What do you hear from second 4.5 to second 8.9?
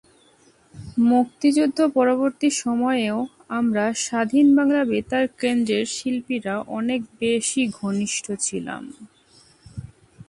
বাংলা বেতার কেন্দ্রের শিল্পীরা অনেক বেশি ঘনিষ্ঠ ছিলাম।